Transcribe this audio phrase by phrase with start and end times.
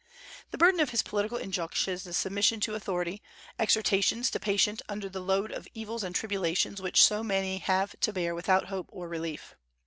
[0.49, 3.21] The burden of his political injunctions is submission to authority,
[3.59, 8.11] exhortations to patience under the load of evils and tribulations which so many have to
[8.11, 9.53] bear without hope of relief.